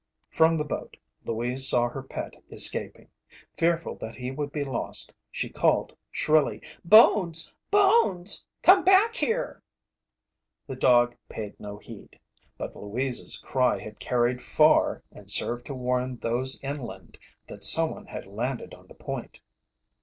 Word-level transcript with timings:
From 0.31 0.57
the 0.57 0.65
boat, 0.65 0.97
Louise 1.25 1.69
saw 1.69 1.87
her 1.87 2.01
pet 2.01 2.33
escaping. 2.49 3.07
Fearful 3.55 3.97
that 3.97 4.15
he 4.15 4.31
would 4.31 4.51
be 4.51 4.63
lost, 4.63 5.13
she 5.31 5.47
called 5.47 5.95
shrilly: 6.09 6.59
"Bones! 6.83 7.53
Bones! 7.69 8.47
Come 8.63 8.83
back 8.83 9.13
here!" 9.13 9.61
The 10.65 10.75
dog 10.75 11.15
paid 11.29 11.59
no 11.59 11.77
heed. 11.77 12.19
But 12.57 12.75
Louise's 12.75 13.37
cry 13.37 13.77
had 13.77 13.99
carried 13.99 14.41
far 14.41 15.03
and 15.11 15.29
served 15.29 15.67
to 15.67 15.75
warn 15.75 16.17
those 16.17 16.59
inland 16.63 17.19
that 17.45 17.63
someone 17.63 18.07
had 18.07 18.25
landed 18.25 18.73
on 18.73 18.87
the 18.87 18.95
point. 18.95 19.39